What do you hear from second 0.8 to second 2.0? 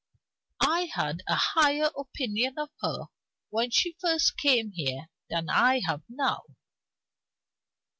had a higher